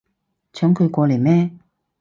[0.51, 1.51] 搶佢過嚟咩